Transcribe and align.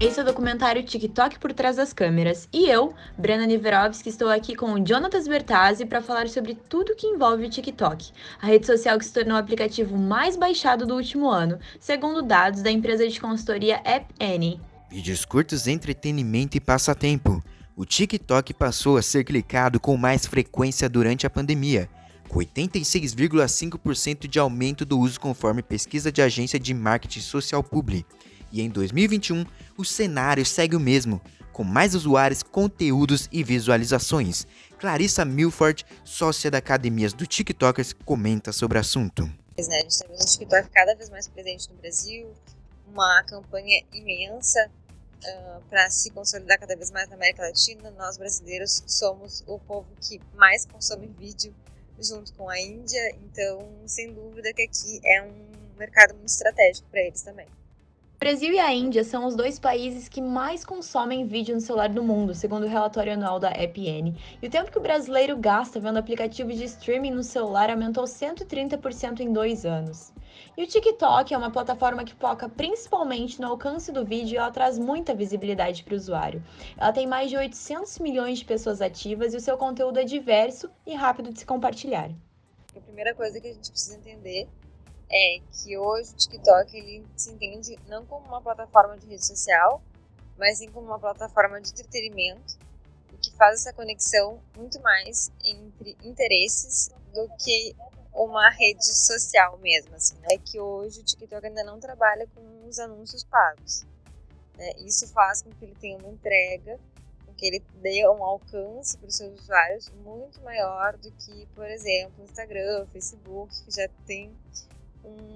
Esse 0.00 0.18
é 0.18 0.22
o 0.22 0.24
documentário 0.24 0.82
TikTok 0.82 1.38
por 1.38 1.52
trás 1.52 1.76
das 1.76 1.92
câmeras. 1.92 2.48
E 2.50 2.70
eu, 2.70 2.94
Brena 3.18 3.44
Niverovski, 3.44 4.08
estou 4.08 4.30
aqui 4.30 4.56
com 4.56 4.72
o 4.72 4.86
Jonatas 4.86 5.28
Bertazzi 5.28 5.84
para 5.84 6.00
falar 6.00 6.26
sobre 6.26 6.54
tudo 6.54 6.96
que 6.96 7.06
envolve 7.06 7.44
o 7.44 7.50
TikTok, 7.50 8.10
a 8.40 8.46
rede 8.46 8.64
social 8.64 8.98
que 8.98 9.04
se 9.04 9.12
tornou 9.12 9.34
o 9.34 9.38
aplicativo 9.38 9.98
mais 9.98 10.38
baixado 10.38 10.86
do 10.86 10.94
último 10.94 11.28
ano, 11.28 11.58
segundo 11.78 12.22
dados 12.22 12.62
da 12.62 12.70
empresa 12.70 13.06
de 13.06 13.20
consultoria 13.20 13.78
App 13.84 14.06
Annie. 14.18 14.58
Vídeos 14.90 15.26
curtos, 15.26 15.66
entretenimento 15.66 16.56
e 16.56 16.60
passatempo. 16.60 17.44
O 17.76 17.84
TikTok 17.84 18.54
passou 18.54 18.96
a 18.96 19.02
ser 19.02 19.22
clicado 19.24 19.78
com 19.78 19.98
mais 19.98 20.24
frequência 20.24 20.88
durante 20.88 21.26
a 21.26 21.30
pandemia, 21.30 21.90
com 22.26 22.38
86,5% 22.38 24.26
de 24.26 24.38
aumento 24.38 24.86
do 24.86 24.98
uso 24.98 25.20
conforme 25.20 25.62
pesquisa 25.62 26.10
de 26.10 26.22
agência 26.22 26.58
de 26.58 26.72
marketing 26.72 27.20
social 27.20 27.62
Publi. 27.62 28.06
E 28.52 28.60
em 28.60 28.68
2021, 28.68 29.44
o 29.76 29.84
cenário 29.84 30.44
segue 30.44 30.76
o 30.76 30.80
mesmo, 30.80 31.20
com 31.52 31.64
mais 31.64 31.94
usuários, 31.94 32.42
conteúdos 32.42 33.28
e 33.30 33.44
visualizações. 33.44 34.46
Clarissa 34.78 35.24
Milford, 35.24 35.84
sócia 36.04 36.50
da 36.50 36.58
Academias 36.58 37.12
do 37.12 37.26
TikTokers, 37.26 37.92
comenta 37.92 38.52
sobre 38.52 38.78
o 38.78 38.80
assunto. 38.80 39.24
Né, 39.24 39.76
a 39.76 39.80
gente 39.80 39.90
está 39.90 40.06
o 40.06 40.16
TikTok 40.16 40.70
cada 40.70 40.94
vez 40.94 41.10
mais 41.10 41.28
presente 41.28 41.68
no 41.70 41.76
Brasil, 41.76 42.32
uma 42.86 43.22
campanha 43.24 43.84
imensa 43.92 44.70
uh, 45.22 45.62
para 45.68 45.90
se 45.90 46.10
consolidar 46.10 46.58
cada 46.58 46.74
vez 46.74 46.90
mais 46.90 47.08
na 47.08 47.14
América 47.14 47.42
Latina. 47.42 47.90
Nós 47.90 48.16
brasileiros 48.16 48.82
somos 48.86 49.44
o 49.46 49.58
povo 49.58 49.86
que 50.00 50.20
mais 50.34 50.64
consome 50.64 51.08
vídeo 51.18 51.54
junto 52.00 52.32
com 52.32 52.48
a 52.48 52.58
Índia, 52.58 53.14
então 53.16 53.68
sem 53.86 54.12
dúvida 54.14 54.52
que 54.54 54.62
aqui 54.62 55.00
é 55.04 55.22
um 55.22 55.76
mercado 55.78 56.14
muito 56.14 56.28
estratégico 56.28 56.88
para 56.90 57.00
eles 57.00 57.20
também. 57.20 57.46
Brasil 58.20 58.52
e 58.52 58.58
a 58.58 58.70
Índia 58.70 59.02
são 59.02 59.24
os 59.24 59.34
dois 59.34 59.58
países 59.58 60.06
que 60.06 60.20
mais 60.20 60.62
consomem 60.62 61.26
vídeo 61.26 61.54
no 61.54 61.60
celular 61.62 61.88
do 61.88 62.04
mundo, 62.04 62.34
segundo 62.34 62.64
o 62.64 62.68
relatório 62.68 63.14
anual 63.14 63.40
da 63.40 63.50
EPN. 63.50 64.14
E 64.42 64.46
o 64.46 64.50
tempo 64.50 64.70
que 64.70 64.76
o 64.76 64.82
brasileiro 64.82 65.38
gasta 65.38 65.80
vendo 65.80 65.96
aplicativos 65.96 66.58
de 66.58 66.64
streaming 66.64 67.12
no 67.12 67.22
celular 67.22 67.70
aumentou 67.70 68.04
130% 68.04 69.20
em 69.20 69.32
dois 69.32 69.64
anos. 69.64 70.12
E 70.54 70.62
o 70.62 70.66
TikTok 70.66 71.32
é 71.32 71.38
uma 71.38 71.50
plataforma 71.50 72.04
que 72.04 72.12
foca 72.12 72.46
principalmente 72.46 73.40
no 73.40 73.46
alcance 73.46 73.90
do 73.90 74.04
vídeo 74.04 74.34
e 74.34 74.36
ela 74.36 74.50
traz 74.50 74.78
muita 74.78 75.14
visibilidade 75.14 75.82
para 75.82 75.94
o 75.94 75.96
usuário. 75.96 76.42
Ela 76.76 76.92
tem 76.92 77.06
mais 77.06 77.30
de 77.30 77.38
800 77.38 78.00
milhões 78.00 78.40
de 78.40 78.44
pessoas 78.44 78.82
ativas 78.82 79.32
e 79.32 79.38
o 79.38 79.40
seu 79.40 79.56
conteúdo 79.56 79.98
é 79.98 80.04
diverso 80.04 80.68
e 80.86 80.94
rápido 80.94 81.32
de 81.32 81.38
se 81.38 81.46
compartilhar. 81.46 82.10
A 82.76 82.80
primeira 82.80 83.14
coisa 83.14 83.40
que 83.40 83.48
a 83.48 83.52
gente 83.54 83.70
precisa 83.70 83.96
entender 83.96 84.46
é 85.10 85.40
que 85.52 85.76
hoje 85.76 86.12
o 86.12 86.16
TikTok 86.16 86.76
ele 86.76 87.04
se 87.16 87.32
entende 87.32 87.76
não 87.88 88.06
como 88.06 88.26
uma 88.26 88.40
plataforma 88.40 88.96
de 88.96 89.06
rede 89.06 89.26
social, 89.26 89.82
mas 90.38 90.58
sim 90.58 90.70
como 90.70 90.86
uma 90.86 90.98
plataforma 90.98 91.60
de 91.60 91.70
entretenimento 91.70 92.58
e 93.12 93.16
que 93.16 93.32
faz 93.32 93.60
essa 93.60 93.72
conexão 93.72 94.40
muito 94.56 94.80
mais 94.80 95.32
entre 95.44 95.96
interesses 96.02 96.90
do 97.12 97.28
que 97.36 97.74
uma 98.12 98.50
rede 98.50 98.84
social 98.84 99.58
mesmo. 99.58 99.94
Assim, 99.96 100.16
né? 100.20 100.28
É 100.30 100.38
que 100.38 100.60
hoje 100.60 101.00
o 101.00 101.04
TikTok 101.04 101.44
ainda 101.44 101.64
não 101.64 101.80
trabalha 101.80 102.26
com 102.28 102.68
os 102.68 102.78
anúncios 102.78 103.24
pagos. 103.24 103.84
Né? 104.56 104.72
Isso 104.78 105.08
faz 105.08 105.42
com 105.42 105.50
que 105.50 105.64
ele 105.64 105.74
tenha 105.74 105.98
uma 105.98 106.08
entrega, 106.08 106.78
com 107.26 107.34
que 107.34 107.46
ele 107.46 107.60
dê 107.82 108.08
um 108.08 108.22
alcance 108.22 108.96
para 108.96 109.08
os 109.08 109.16
seus 109.16 109.40
usuários 109.40 109.90
muito 110.04 110.40
maior 110.42 110.96
do 110.96 111.10
que, 111.12 111.46
por 111.54 111.66
exemplo, 111.66 112.22
Instagram, 112.24 112.86
Facebook, 112.92 113.64
que 113.64 113.74
já 113.74 113.88
tem 114.06 114.32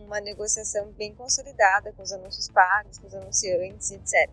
uma 0.04 0.20
negociação 0.20 0.90
bem 0.92 1.14
consolidada 1.14 1.92
com 1.92 2.02
os 2.02 2.12
anúncios 2.12 2.48
pagos, 2.48 2.98
com 2.98 3.06
os 3.06 3.14
anunciantes, 3.14 3.90
etc. 3.90 4.30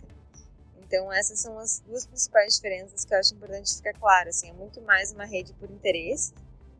Então 0.77 1.11
essas 1.11 1.39
são 1.39 1.57
as 1.57 1.79
duas 1.79 2.05
principais 2.05 2.55
diferenças 2.55 3.05
que 3.05 3.13
eu 3.13 3.19
acho 3.19 3.33
importante 3.33 3.75
ficar 3.75 3.93
claro. 3.93 4.29
Assim, 4.29 4.49
é 4.49 4.53
muito 4.53 4.81
mais 4.81 5.11
uma 5.11 5.25
rede 5.25 5.53
por 5.53 5.69
interesse, 5.69 6.33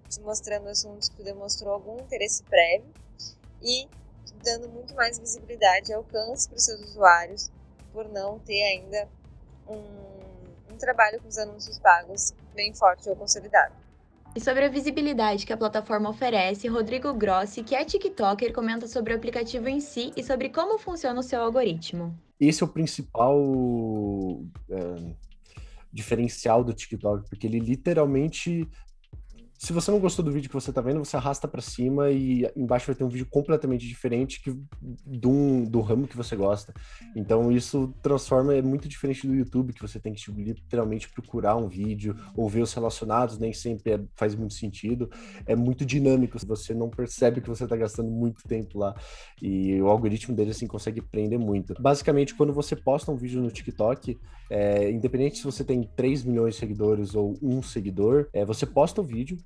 te 0.10 0.20
mostrando 0.22 0.68
assuntos 0.68 1.10
que 1.10 1.24
demonstrou 1.24 1.74
algum 1.74 2.00
interesse 2.02 2.44
prévio 2.44 2.92
e 3.62 3.88
dando 4.44 4.68
muito 4.70 4.94
mais 4.96 5.18
visibilidade 5.18 5.92
e 5.92 5.94
alcance 5.94 6.48
para 6.48 6.58
os 6.58 6.66
seus 6.66 6.82
usuários 6.82 7.52
por 7.94 8.08
não 8.10 8.40
ter 8.40 8.62
ainda 8.64 9.08
um, 9.68 10.74
um 10.74 10.78
trabalho 10.78 11.22
com 11.22 11.28
os 11.28 11.38
anúncios 11.38 11.80
pagos 11.80 12.34
bem 12.54 12.74
forte 12.74 13.10
ou 13.10 13.16
consolidado. 13.16 13.81
E 14.34 14.40
sobre 14.40 14.64
a 14.64 14.70
visibilidade 14.70 15.46
que 15.46 15.52
a 15.52 15.58
plataforma 15.58 16.10
oferece, 16.10 16.68
Rodrigo 16.68 17.14
Grossi, 17.14 17.64
que 17.64 17.76
é 17.76 17.84
TikToker, 17.84 18.54
comenta 18.54 18.88
sobre 18.88 19.14
o 19.14 19.16
aplicativo 19.18 19.68
em 19.68 19.82
si 19.82 20.14
e 20.16 20.24
sobre 20.24 20.48
como 20.48 20.80
funciona 20.80 21.20
o 21.20 21.24
seu 21.24 21.42
algoritmo. 21.42 22.18
Esse 22.40 22.64
é 22.64 22.66
o 22.66 22.70
principal 22.70 23.38
é, 24.70 25.14
diferencial 25.92 26.64
do 26.64 26.74
TikTok, 26.74 27.30
porque 27.30 27.46
ele 27.46 27.60
literalmente 27.60 28.70
se 29.62 29.74
você 29.74 29.92
não 29.92 30.00
gostou 30.00 30.26
do 30.26 30.32
vídeo 30.32 30.50
que 30.50 30.56
você 30.56 30.74
tá 30.74 30.82
vendo, 30.82 31.06
você 31.06 31.16
arrasta 31.16 31.48
para 31.48 31.62
cima 31.62 32.10
e 32.10 32.50
embaixo 32.56 32.88
vai 32.88 32.96
ter 32.96 33.04
um 33.04 33.10
vídeo 33.10 33.28
completamente 33.30 33.88
diferente 33.88 34.42
que, 34.42 34.60
do, 34.82 35.70
do 35.70 35.82
ramo 35.82 36.08
que 36.08 36.18
você 36.18 36.36
gosta. 36.36 36.74
Então 37.16 37.52
isso 37.52 37.94
transforma, 38.02 38.56
é 38.56 38.62
muito 38.64 38.88
diferente 38.88 39.28
do 39.28 39.36
YouTube, 39.36 39.72
que 39.72 39.82
você 39.82 40.00
tem 40.00 40.14
que 40.14 40.32
literalmente 40.32 41.08
procurar 41.10 41.58
um 41.58 41.68
vídeo 41.68 42.16
ou 42.36 42.50
ver 42.50 42.64
os 42.64 42.74
relacionados, 42.74 43.38
nem 43.38 43.54
sempre 43.54 43.94
é, 43.94 44.02
faz 44.16 44.34
muito 44.34 44.56
sentido. 44.56 45.08
É 45.46 45.56
muito 45.56 45.86
dinâmico, 45.86 46.40
você 46.44 46.74
não 46.74 46.90
percebe 46.90 47.40
que 47.40 47.48
você 47.48 47.68
tá 47.68 47.76
gastando 47.76 48.10
muito 48.10 48.42
tempo 48.48 48.80
lá. 48.80 48.96
E 49.40 49.80
o 49.80 49.90
algoritmo 49.90 50.36
dele, 50.36 50.50
assim, 50.50 50.66
consegue 50.66 51.04
prender 51.04 51.38
muito. 51.38 51.76
Basicamente, 51.80 52.34
quando 52.34 52.52
você 52.52 52.76
posta 52.76 53.12
um 53.12 53.16
vídeo 53.16 53.40
no 53.40 53.52
TikTok, 53.52 54.18
é, 54.50 54.90
independente 54.90 55.38
se 55.38 55.44
você 55.44 55.64
tem 55.64 55.84
3 55.96 56.24
milhões 56.24 56.56
de 56.56 56.60
seguidores 56.60 57.14
ou 57.14 57.38
um 57.44 57.62
seguidor, 57.62 58.28
é, 58.34 58.44
você 58.44 58.66
posta 58.66 59.00
o 59.00 59.04
vídeo, 59.04 59.38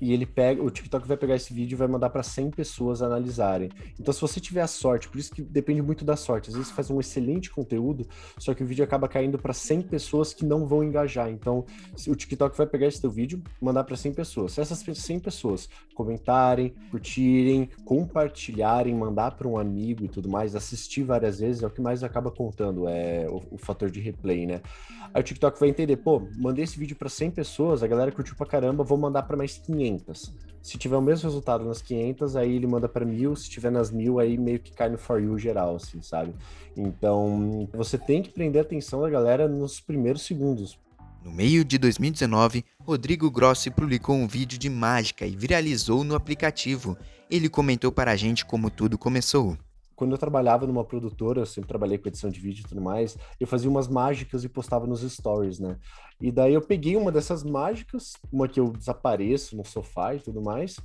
e 0.00 0.12
ele 0.12 0.26
pega, 0.26 0.62
o 0.62 0.70
TikTok 0.70 1.06
vai 1.06 1.16
pegar 1.16 1.36
esse 1.36 1.52
vídeo 1.52 1.74
e 1.74 1.78
vai 1.78 1.88
mandar 1.88 2.10
para 2.10 2.22
100 2.22 2.50
pessoas 2.50 3.02
analisarem. 3.02 3.70
Então, 3.98 4.12
se 4.12 4.20
você 4.20 4.40
tiver 4.40 4.62
a 4.62 4.66
sorte, 4.66 5.08
por 5.08 5.18
isso 5.18 5.32
que 5.32 5.42
depende 5.42 5.82
muito 5.82 6.04
da 6.04 6.16
sorte. 6.16 6.48
Às 6.48 6.54
vezes 6.54 6.68
você 6.68 6.74
faz 6.74 6.90
um 6.90 7.00
excelente 7.00 7.50
conteúdo, 7.50 8.06
só 8.38 8.54
que 8.54 8.62
o 8.62 8.66
vídeo 8.66 8.84
acaba 8.84 9.08
caindo 9.08 9.38
para 9.38 9.52
100 9.52 9.82
pessoas 9.82 10.32
que 10.32 10.44
não 10.44 10.66
vão 10.66 10.82
engajar. 10.82 11.30
Então, 11.30 11.64
o 12.06 12.14
TikTok 12.14 12.56
vai 12.56 12.66
pegar 12.66 12.86
esse 12.86 13.00
teu 13.00 13.10
vídeo, 13.10 13.42
mandar 13.60 13.84
para 13.84 13.96
100 13.96 14.14
pessoas. 14.14 14.52
Se 14.52 14.60
essas 14.60 14.78
100 14.78 15.20
pessoas 15.20 15.68
comentarem, 15.94 16.74
curtirem, 16.90 17.68
compartilharem, 17.84 18.94
mandar 18.94 19.32
para 19.32 19.46
um 19.46 19.58
amigo 19.58 20.04
e 20.04 20.08
tudo 20.08 20.28
mais, 20.28 20.54
assistir 20.54 21.02
várias 21.02 21.40
vezes, 21.40 21.62
é 21.62 21.66
o 21.66 21.70
que 21.70 21.80
mais 21.80 22.02
acaba 22.02 22.30
contando, 22.30 22.88
é 22.88 23.26
o, 23.28 23.42
o 23.52 23.58
fator 23.58 23.90
de 23.90 24.00
replay, 24.00 24.46
né? 24.46 24.60
Aí 25.12 25.20
o 25.20 25.24
TikTok 25.24 25.58
vai 25.58 25.68
entender, 25.68 25.96
pô, 25.96 26.22
mandei 26.38 26.64
esse 26.64 26.78
vídeo 26.78 26.96
para 26.96 27.08
100 27.08 27.32
pessoas, 27.32 27.82
a 27.82 27.86
galera 27.86 28.12
curtiu 28.12 28.36
pra 28.36 28.46
caramba, 28.46 28.84
vou 28.84 28.96
mandar 28.96 29.22
para 29.24 29.36
mais 29.36 29.58
500. 29.58 29.89
Se 30.62 30.76
tiver 30.76 30.96
o 30.96 31.02
mesmo 31.02 31.26
resultado 31.26 31.64
nas 31.64 31.80
500, 31.80 32.36
aí 32.36 32.54
ele 32.54 32.66
manda 32.66 32.88
para 32.88 33.04
mil, 33.04 33.34
se 33.34 33.48
tiver 33.48 33.70
nas 33.70 33.90
mil, 33.90 34.18
aí 34.18 34.36
meio 34.36 34.58
que 34.58 34.72
cai 34.72 34.90
no 34.90 34.98
for 34.98 35.20
you 35.20 35.38
geral, 35.38 35.76
assim, 35.76 36.02
sabe? 36.02 36.34
Então, 36.76 37.68
você 37.72 37.96
tem 37.96 38.22
que 38.22 38.30
prender 38.30 38.60
a 38.60 38.64
atenção 38.64 39.00
da 39.00 39.08
galera 39.08 39.48
nos 39.48 39.80
primeiros 39.80 40.22
segundos. 40.22 40.78
No 41.24 41.30
meio 41.30 41.64
de 41.64 41.78
2019, 41.78 42.64
Rodrigo 42.82 43.30
Grossi 43.30 43.70
publicou 43.70 44.16
um 44.16 44.26
vídeo 44.26 44.58
de 44.58 44.68
mágica 44.68 45.26
e 45.26 45.36
viralizou 45.36 46.04
no 46.04 46.14
aplicativo. 46.14 46.96
Ele 47.30 47.48
comentou 47.48 47.90
para 47.90 48.12
a 48.12 48.16
gente 48.16 48.44
como 48.44 48.70
tudo 48.70 48.98
começou 48.98 49.56
quando 50.00 50.12
eu 50.12 50.18
trabalhava 50.18 50.66
numa 50.66 50.82
produtora, 50.82 51.42
eu 51.42 51.46
sempre 51.46 51.68
trabalhei 51.68 51.98
com 51.98 52.08
edição 52.08 52.30
de 52.30 52.40
vídeo 52.40 52.62
e 52.64 52.68
tudo 52.70 52.80
mais, 52.80 53.18
eu 53.38 53.46
fazia 53.46 53.68
umas 53.68 53.86
mágicas 53.86 54.42
e 54.42 54.48
postava 54.48 54.86
nos 54.86 55.02
stories, 55.02 55.58
né? 55.58 55.76
E 56.18 56.32
daí 56.32 56.54
eu 56.54 56.62
peguei 56.62 56.96
uma 56.96 57.12
dessas 57.12 57.44
mágicas, 57.44 58.14
uma 58.32 58.48
que 58.48 58.58
eu 58.58 58.70
desapareço 58.70 59.54
no 59.54 59.62
sofá 59.62 60.14
e 60.14 60.20
tudo 60.20 60.40
mais. 60.40 60.76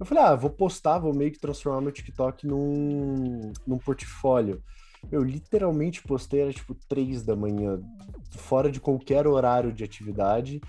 Eu 0.00 0.04
falei, 0.04 0.24
ah, 0.24 0.34
vou 0.34 0.50
postar, 0.50 0.98
vou 0.98 1.14
meio 1.14 1.30
que 1.30 1.38
transformar 1.38 1.80
meu 1.80 1.92
TikTok 1.92 2.44
num, 2.44 3.52
num 3.64 3.78
portfólio. 3.78 4.60
Eu 5.12 5.22
literalmente 5.22 6.02
postei, 6.02 6.40
era 6.40 6.52
tipo 6.52 6.74
três 6.88 7.22
da 7.22 7.36
manhã, 7.36 7.80
fora 8.32 8.68
de 8.68 8.80
qualquer 8.80 9.28
horário 9.28 9.72
de 9.72 9.84
atividade. 9.84 10.60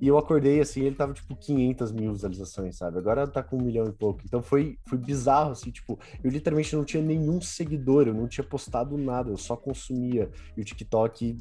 E 0.00 0.08
eu 0.08 0.18
acordei 0.18 0.60
assim, 0.60 0.82
ele 0.82 0.94
tava 0.94 1.12
tipo 1.12 1.34
500 1.34 1.92
mil 1.92 2.12
visualizações, 2.12 2.76
sabe? 2.76 2.98
Agora 2.98 3.26
tá 3.26 3.42
com 3.42 3.56
um 3.56 3.62
milhão 3.62 3.86
e 3.86 3.92
pouco. 3.92 4.20
Então 4.24 4.42
foi, 4.42 4.78
foi 4.84 4.98
bizarro, 4.98 5.52
assim, 5.52 5.70
tipo, 5.70 5.98
eu 6.22 6.30
literalmente 6.30 6.74
não 6.76 6.84
tinha 6.84 7.02
nenhum 7.02 7.40
seguidor, 7.40 8.06
eu 8.06 8.14
não 8.14 8.28
tinha 8.28 8.44
postado 8.44 8.96
nada, 8.98 9.30
eu 9.30 9.36
só 9.36 9.56
consumia. 9.56 10.30
E 10.56 10.60
o 10.60 10.64
TikTok, 10.64 11.36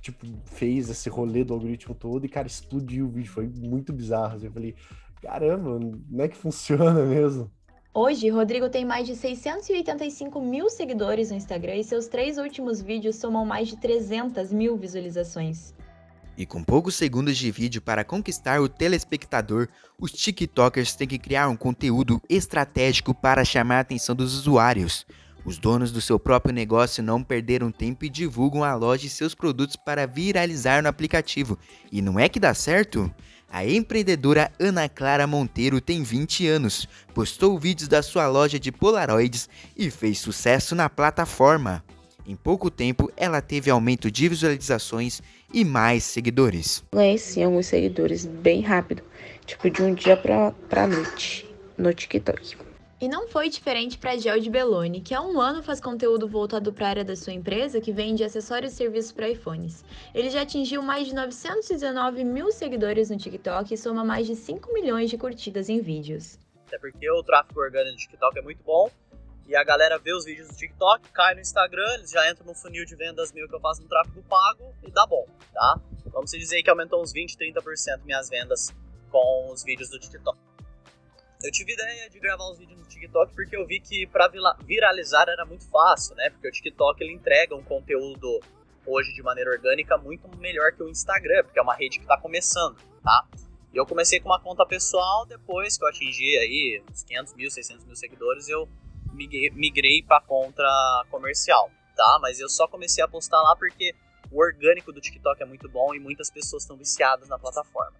tipo, 0.00 0.26
fez 0.44 0.88
esse 0.88 1.08
rolê 1.08 1.42
do 1.42 1.54
algoritmo 1.54 1.94
todo 1.94 2.24
e, 2.24 2.28
cara, 2.28 2.46
explodiu 2.46 3.06
o 3.06 3.10
vídeo. 3.10 3.32
Foi 3.32 3.48
muito 3.48 3.92
bizarro. 3.92 4.36
Assim, 4.36 4.46
eu 4.46 4.52
falei, 4.52 4.74
caramba, 5.20 5.80
não 6.08 6.24
é 6.24 6.28
que 6.28 6.36
funciona 6.36 7.02
mesmo? 7.04 7.50
Hoje, 7.92 8.28
Rodrigo 8.28 8.68
tem 8.68 8.84
mais 8.84 9.06
de 9.06 9.16
685 9.16 10.38
mil 10.38 10.68
seguidores 10.68 11.30
no 11.30 11.36
Instagram 11.36 11.76
e 11.76 11.82
seus 11.82 12.06
três 12.06 12.36
últimos 12.36 12.82
vídeos 12.82 13.16
somam 13.16 13.44
mais 13.46 13.68
de 13.68 13.78
300 13.78 14.52
mil 14.52 14.76
visualizações. 14.76 15.72
E 16.38 16.44
com 16.44 16.62
poucos 16.62 16.94
segundos 16.94 17.38
de 17.38 17.50
vídeo 17.50 17.80
para 17.80 18.04
conquistar 18.04 18.60
o 18.60 18.68
telespectador, 18.68 19.68
os 19.98 20.12
TikTokers 20.12 20.94
têm 20.94 21.08
que 21.08 21.18
criar 21.18 21.48
um 21.48 21.56
conteúdo 21.56 22.20
estratégico 22.28 23.14
para 23.14 23.44
chamar 23.44 23.76
a 23.76 23.80
atenção 23.80 24.14
dos 24.14 24.34
usuários. 24.34 25.06
Os 25.46 25.58
donos 25.58 25.92
do 25.92 26.00
seu 26.00 26.18
próprio 26.18 26.52
negócio 26.52 27.02
não 27.02 27.22
perderam 27.22 27.70
tempo 27.70 28.04
e 28.04 28.10
divulgam 28.10 28.64
a 28.64 28.74
loja 28.74 29.06
e 29.06 29.08
seus 29.08 29.34
produtos 29.34 29.76
para 29.76 30.04
viralizar 30.04 30.82
no 30.82 30.88
aplicativo. 30.88 31.58
E 31.90 32.02
não 32.02 32.18
é 32.18 32.28
que 32.28 32.40
dá 32.40 32.52
certo? 32.52 33.10
A 33.48 33.64
empreendedora 33.64 34.50
Ana 34.58 34.88
Clara 34.88 35.26
Monteiro 35.26 35.80
tem 35.80 36.02
20 36.02 36.46
anos, 36.48 36.88
postou 37.14 37.58
vídeos 37.58 37.88
da 37.88 38.02
sua 38.02 38.26
loja 38.26 38.58
de 38.58 38.72
Polaroids 38.72 39.48
e 39.76 39.88
fez 39.88 40.18
sucesso 40.18 40.74
na 40.74 40.90
plataforma. 40.90 41.82
Em 42.28 42.34
pouco 42.34 42.68
tempo, 42.68 43.08
ela 43.16 43.40
teve 43.40 43.70
aumento 43.70 44.10
de 44.10 44.28
visualizações 44.28 45.22
e 45.54 45.64
mais 45.64 46.02
seguidores. 46.02 46.82
Conheci 46.90 47.40
alguns 47.40 47.66
seguidores 47.66 48.26
bem 48.26 48.62
rápido, 48.62 49.04
tipo 49.44 49.70
de 49.70 49.80
um 49.80 49.94
dia 49.94 50.16
pra, 50.16 50.50
pra 50.68 50.88
noite, 50.88 51.48
no 51.78 51.94
TikTok. 51.94 52.56
E 53.00 53.08
não 53.08 53.28
foi 53.28 53.48
diferente 53.48 53.96
para 53.96 54.16
Gel 54.16 54.40
de 54.40 54.50
Belloni, 54.50 55.00
que 55.00 55.14
há 55.14 55.22
um 55.22 55.40
ano 55.40 55.62
faz 55.62 55.80
conteúdo 55.80 56.26
voltado 56.26 56.72
para 56.72 56.86
a 56.86 56.90
área 56.90 57.04
da 57.04 57.14
sua 57.14 57.32
empresa, 57.32 57.80
que 57.80 57.92
vende 57.92 58.24
acessórios 58.24 58.72
e 58.72 58.76
serviços 58.76 59.12
para 59.12 59.28
iPhones. 59.28 59.84
Ele 60.12 60.28
já 60.28 60.42
atingiu 60.42 60.82
mais 60.82 61.06
de 61.06 61.14
919 61.14 62.24
mil 62.24 62.50
seguidores 62.50 63.08
no 63.08 63.18
TikTok 63.18 63.72
e 63.72 63.76
soma 63.76 64.02
mais 64.02 64.26
de 64.26 64.34
5 64.34 64.72
milhões 64.72 65.10
de 65.10 65.16
curtidas 65.16 65.68
em 65.68 65.80
vídeos. 65.80 66.38
Até 66.66 66.78
porque 66.78 67.08
o 67.08 67.22
tráfego 67.22 67.60
orgânico 67.60 67.96
do 67.96 67.98
TikTok 67.98 68.38
é 68.38 68.42
muito 68.42 68.64
bom 68.64 68.90
e 69.48 69.54
a 69.54 69.62
galera 69.62 69.98
vê 69.98 70.12
os 70.12 70.24
vídeos 70.24 70.48
do 70.48 70.56
TikTok, 70.56 71.08
cai 71.10 71.34
no 71.34 71.40
Instagram, 71.40 71.94
eles 71.94 72.10
já 72.10 72.28
entram 72.30 72.46
no 72.46 72.54
funil 72.54 72.84
de 72.84 72.96
vendas 72.96 73.32
mil 73.32 73.48
que 73.48 73.54
eu 73.54 73.60
faço 73.60 73.82
no 73.82 73.88
tráfego 73.88 74.22
pago 74.24 74.74
e 74.82 74.90
dá 74.90 75.06
bom, 75.06 75.24
tá? 75.52 75.80
Vamos 76.06 76.30
dizer 76.32 76.62
que 76.62 76.70
aumentou 76.70 77.00
uns 77.00 77.12
20, 77.12 77.36
30% 77.36 78.02
minhas 78.04 78.28
vendas 78.28 78.74
com 79.10 79.52
os 79.52 79.62
vídeos 79.62 79.88
do 79.88 79.98
TikTok. 80.00 80.36
Eu 81.44 81.52
tive 81.52 81.74
ideia 81.74 82.10
de 82.10 82.18
gravar 82.18 82.50
os 82.50 82.58
vídeos 82.58 82.80
no 82.80 82.86
TikTok 82.86 83.34
porque 83.34 83.56
eu 83.56 83.66
vi 83.66 83.78
que 83.78 84.06
para 84.06 84.28
viralizar 84.64 85.28
era 85.28 85.44
muito 85.44 85.68
fácil, 85.70 86.16
né? 86.16 86.30
Porque 86.30 86.48
o 86.48 86.50
TikTok 86.50 87.02
ele 87.02 87.12
entrega 87.12 87.54
um 87.54 87.62
conteúdo 87.62 88.40
hoje 88.84 89.12
de 89.14 89.22
maneira 89.22 89.50
orgânica 89.50 89.96
muito 89.98 90.28
melhor 90.38 90.72
que 90.72 90.82
o 90.82 90.88
Instagram, 90.88 91.44
porque 91.44 91.58
é 91.58 91.62
uma 91.62 91.74
rede 91.74 91.98
que 91.98 92.04
está 92.04 92.16
começando, 92.18 92.76
tá? 93.02 93.26
E 93.72 93.76
eu 93.76 93.84
comecei 93.84 94.18
com 94.18 94.28
uma 94.28 94.40
conta 94.40 94.64
pessoal, 94.64 95.26
depois 95.26 95.76
que 95.76 95.84
eu 95.84 95.88
atingi 95.88 96.38
aí 96.38 96.82
uns 96.90 97.02
500 97.02 97.34
mil, 97.34 97.50
600 97.50 97.84
mil 97.84 97.96
seguidores, 97.96 98.48
eu 98.48 98.68
migrei 99.16 100.02
para 100.02 100.20
conta 100.20 100.62
comercial, 101.10 101.70
tá? 101.96 102.18
Mas 102.20 102.38
eu 102.38 102.48
só 102.48 102.68
comecei 102.68 103.02
a 103.02 103.08
postar 103.08 103.40
lá 103.40 103.56
porque 103.56 103.94
o 104.30 104.38
orgânico 104.38 104.92
do 104.92 105.00
TikTok 105.00 105.42
é 105.42 105.46
muito 105.46 105.68
bom 105.68 105.94
e 105.94 106.00
muitas 106.00 106.30
pessoas 106.30 106.62
estão 106.62 106.76
viciadas 106.76 107.28
na 107.28 107.38
plataforma. 107.38 107.96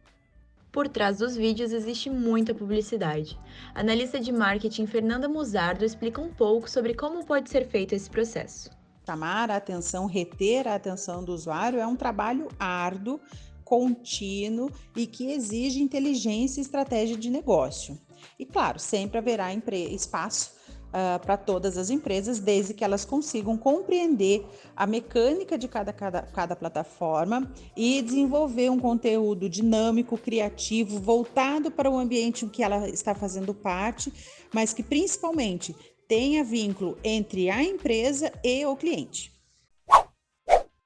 Por 0.70 0.88
trás 0.88 1.18
dos 1.18 1.34
vídeos 1.34 1.72
existe 1.72 2.10
muita 2.10 2.54
publicidade. 2.54 3.38
A 3.74 3.80
analista 3.80 4.20
de 4.20 4.30
marketing 4.30 4.86
Fernanda 4.86 5.26
Musardo 5.26 5.84
explica 5.84 6.20
um 6.20 6.32
pouco 6.32 6.68
sobre 6.68 6.92
como 6.92 7.24
pode 7.24 7.48
ser 7.48 7.66
feito 7.66 7.94
esse 7.94 8.10
processo. 8.10 8.70
Chamar 9.06 9.50
a 9.50 9.56
atenção, 9.56 10.04
reter 10.06 10.68
a 10.68 10.74
atenção 10.74 11.24
do 11.24 11.32
usuário 11.32 11.78
é 11.78 11.86
um 11.86 11.96
trabalho 11.96 12.48
árduo, 12.58 13.20
contínuo 13.64 14.70
e 14.94 15.06
que 15.06 15.32
exige 15.32 15.80
inteligência 15.80 16.60
e 16.60 16.62
estratégia 16.62 17.16
de 17.16 17.30
negócio. 17.30 17.98
E 18.38 18.44
claro, 18.44 18.78
sempre 18.78 19.16
haverá 19.16 19.54
espaço 19.54 20.55
uh, 20.96 21.20
para 21.20 21.36
todas 21.36 21.76
as 21.76 21.90
empresas, 21.90 22.40
desde 22.40 22.72
que 22.72 22.82
elas 22.82 23.04
consigam 23.04 23.56
compreender 23.58 24.46
a 24.74 24.86
mecânica 24.86 25.58
de 25.58 25.68
cada, 25.68 25.92
cada, 25.92 26.22
cada 26.22 26.56
plataforma 26.56 27.52
e 27.76 28.00
desenvolver 28.00 28.70
um 28.70 28.80
conteúdo 28.80 29.48
dinâmico, 29.48 30.16
criativo, 30.16 30.98
voltado 30.98 31.70
para 31.70 31.90
o 31.90 31.98
ambiente 31.98 32.46
em 32.46 32.48
que 32.48 32.62
ela 32.62 32.88
está 32.88 33.14
fazendo 33.14 33.52
parte, 33.52 34.10
mas 34.52 34.72
que 34.72 34.82
principalmente 34.82 35.76
tenha 36.08 36.42
vínculo 36.42 36.96
entre 37.04 37.50
a 37.50 37.62
empresa 37.62 38.32
e 38.42 38.64
o 38.64 38.74
cliente. 38.76 39.32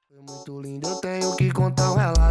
Muito 0.09 0.61
lindo, 0.61 0.87
eu 0.87 0.95
tenho 0.97 1.35
que 1.35 1.51
contar 1.51 1.93
um 1.93 1.95
relato. 1.95 2.30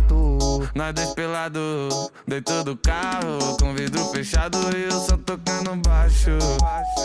Nós 0.74 0.94
dois 0.94 1.10
pelados, 1.14 2.10
dentro 2.26 2.62
do 2.62 2.76
carro, 2.76 3.56
com 3.60 3.74
vidro 3.74 4.04
fechado 4.06 4.56
e 4.76 4.84
eu 4.84 4.92
só 4.92 5.16
tocando 5.16 5.74
baixo. 5.82 6.38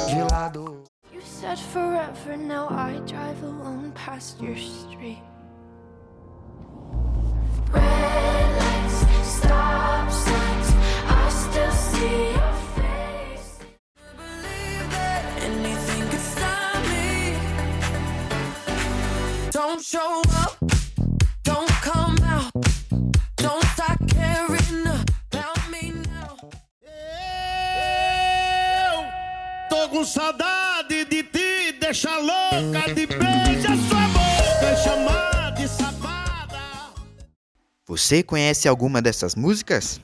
De 0.08 0.22
lado. 0.32 0.84
You 1.12 1.22
said 1.22 1.58
forever, 1.58 2.38
now 2.38 2.68
I 2.70 3.00
drive 3.08 3.42
alone 3.44 3.92
past 3.96 4.40
your 4.40 4.56
street. 4.56 5.24
Red 7.74 7.82
lights, 8.60 9.06
stop 9.24 10.12
signs, 10.12 10.70
I 11.10 11.30
still 11.30 11.72
see 11.72 12.34
your 12.34 12.54
face. 12.76 13.60
Believe 14.16 14.90
that 14.92 15.24
anything 15.42 16.08
could 16.10 16.22
stop 16.22 16.78
me. 16.88 17.40
Don't 19.52 19.82
show 19.82 20.22
up. 20.44 20.55
Com 29.96 30.04
saudade 30.04 31.06
de 31.06 31.24
ti, 31.24 31.72
deixa 31.80 32.18
louca 32.18 32.94
de 32.94 33.06
beija 33.06 33.70
sua 33.88 34.08
boca, 34.10 34.76
chamar 34.84 35.54
de 35.54 35.70
safada. 35.70 36.94
Você 37.88 38.22
conhece 38.22 38.68
alguma 38.68 39.02
dessas 39.02 39.36
músicas? 39.36 40.02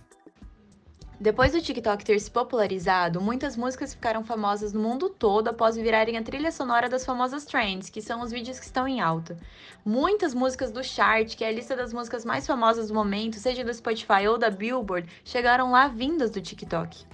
Depois 1.19 1.51
do 1.51 1.61
TikTok 1.61 2.05
ter 2.05 2.17
se 2.21 2.31
popularizado, 2.31 3.19
muitas 3.19 3.57
músicas 3.57 3.93
ficaram 3.93 4.23
famosas 4.23 4.71
no 4.71 4.79
mundo 4.79 5.09
todo 5.09 5.49
após 5.49 5.75
virarem 5.75 6.17
a 6.17 6.23
trilha 6.23 6.53
sonora 6.53 6.87
das 6.87 7.03
famosas 7.03 7.43
trends, 7.43 7.89
que 7.89 8.01
são 8.01 8.21
os 8.21 8.31
vídeos 8.31 8.59
que 8.59 8.65
estão 8.65 8.87
em 8.87 9.01
alta. 9.01 9.35
Muitas 9.83 10.33
músicas 10.33 10.71
do 10.71 10.81
chart, 10.81 11.35
que 11.35 11.43
é 11.43 11.49
a 11.49 11.51
lista 11.51 11.75
das 11.75 11.91
músicas 11.91 12.23
mais 12.23 12.47
famosas 12.47 12.87
do 12.87 12.93
momento, 12.93 13.35
seja 13.35 13.61
do 13.61 13.73
Spotify 13.73 14.25
ou 14.29 14.37
da 14.37 14.49
Billboard, 14.49 15.05
chegaram 15.25 15.69
lá 15.69 15.89
vindas 15.89 16.31
do 16.31 16.39
TikTok. 16.39 17.05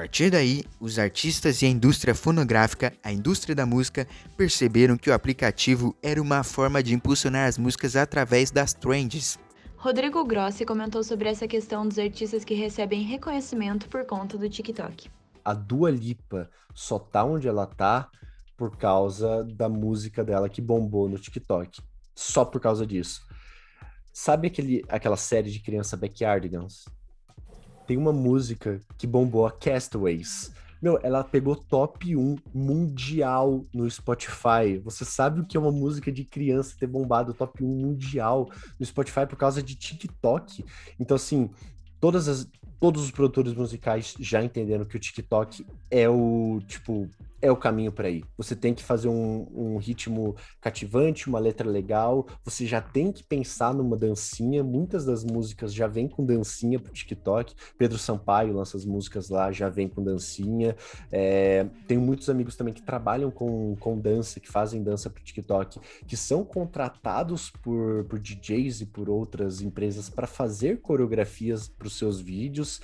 A 0.00 0.02
partir 0.02 0.30
daí, 0.30 0.64
os 0.80 0.98
artistas 0.98 1.60
e 1.60 1.66
a 1.66 1.68
indústria 1.68 2.14
fonográfica, 2.14 2.90
a 3.04 3.12
indústria 3.12 3.54
da 3.54 3.66
música, 3.66 4.08
perceberam 4.34 4.96
que 4.96 5.10
o 5.10 5.12
aplicativo 5.12 5.94
era 6.02 6.22
uma 6.22 6.42
forma 6.42 6.82
de 6.82 6.94
impulsionar 6.94 7.46
as 7.46 7.58
músicas 7.58 7.96
através 7.96 8.50
das 8.50 8.72
trends. 8.72 9.38
Rodrigo 9.76 10.24
Grossi 10.24 10.64
comentou 10.64 11.04
sobre 11.04 11.28
essa 11.28 11.46
questão 11.46 11.86
dos 11.86 11.98
artistas 11.98 12.46
que 12.46 12.54
recebem 12.54 13.02
reconhecimento 13.02 13.90
por 13.90 14.06
conta 14.06 14.38
do 14.38 14.48
TikTok. 14.48 15.10
A 15.44 15.52
Dua 15.52 15.90
Lipa 15.90 16.48
só 16.74 16.98
tá 16.98 17.22
onde 17.22 17.46
ela 17.46 17.66
tá 17.66 18.08
por 18.56 18.78
causa 18.78 19.44
da 19.44 19.68
música 19.68 20.24
dela 20.24 20.48
que 20.48 20.62
bombou 20.62 21.10
no 21.10 21.18
TikTok. 21.18 21.78
Só 22.14 22.46
por 22.46 22.58
causa 22.58 22.86
disso. 22.86 23.20
Sabe 24.14 24.48
aquele, 24.48 24.82
aquela 24.88 25.18
série 25.18 25.50
de 25.50 25.60
criança 25.60 25.94
Backyardigans? 25.94 26.86
Tem 27.90 27.96
uma 27.96 28.12
música 28.12 28.80
que 28.96 29.04
bombou, 29.04 29.44
a 29.44 29.50
Castaways. 29.50 30.52
Meu, 30.80 31.00
ela 31.02 31.24
pegou 31.24 31.56
top 31.56 32.14
1 32.14 32.36
mundial 32.54 33.64
no 33.74 33.90
Spotify. 33.90 34.78
Você 34.84 35.04
sabe 35.04 35.40
o 35.40 35.44
que 35.44 35.56
é 35.56 35.60
uma 35.60 35.72
música 35.72 36.12
de 36.12 36.24
criança 36.24 36.76
ter 36.78 36.86
bombado 36.86 37.34
top 37.34 37.64
1 37.64 37.66
mundial 37.66 38.48
no 38.78 38.86
Spotify 38.86 39.26
por 39.28 39.36
causa 39.36 39.60
de 39.60 39.74
TikTok? 39.74 40.64
Então, 41.00 41.16
assim, 41.16 41.50
todas 41.98 42.28
as, 42.28 42.48
todos 42.78 43.02
os 43.02 43.10
produtores 43.10 43.54
musicais 43.54 44.14
já 44.20 44.40
entenderam 44.40 44.84
que 44.84 44.96
o 44.96 45.00
TikTok 45.00 45.66
é 45.90 46.08
o, 46.08 46.60
tipo, 46.68 47.10
é 47.42 47.50
o 47.50 47.56
caminho 47.56 47.90
para 47.90 48.10
ir. 48.10 48.24
Você 48.36 48.54
tem 48.54 48.74
que 48.74 48.82
fazer 48.82 49.08
um, 49.08 49.46
um, 49.54 49.76
ritmo 49.78 50.36
cativante, 50.60 51.28
uma 51.28 51.38
letra 51.38 51.68
legal, 51.68 52.26
você 52.44 52.66
já 52.66 52.80
tem 52.80 53.10
que 53.10 53.22
pensar 53.22 53.72
numa 53.72 53.96
dancinha. 53.96 54.62
Muitas 54.62 55.04
das 55.04 55.24
músicas 55.24 55.72
já 55.72 55.86
vêm 55.86 56.08
com 56.08 56.24
dancinha 56.24 56.78
pro 56.78 56.92
TikTok. 56.92 57.54
Pedro 57.78 57.98
Sampaio 57.98 58.52
lança 58.52 58.76
as 58.76 58.84
músicas 58.84 59.28
lá, 59.30 59.50
já 59.50 59.68
vem 59.68 59.88
com 59.88 60.02
dancinha. 60.02 60.76
É, 61.10 61.66
tenho 61.86 62.00
muitos 62.00 62.28
amigos 62.28 62.56
também 62.56 62.74
que 62.74 62.82
trabalham 62.82 63.30
com, 63.30 63.74
com 63.76 63.98
dança, 63.98 64.38
que 64.38 64.48
fazem 64.48 64.82
dança 64.82 65.08
pro 65.08 65.22
TikTok, 65.22 65.80
que 66.06 66.16
são 66.16 66.44
contratados 66.44 67.50
por, 67.62 68.04
por 68.04 68.18
DJs 68.18 68.82
e 68.82 68.86
por 68.86 69.08
outras 69.08 69.62
empresas 69.62 70.10
para 70.10 70.26
fazer 70.26 70.80
coreografias 70.80 71.68
para 71.68 71.86
os 71.86 71.96
seus 71.96 72.20
vídeos. 72.20 72.80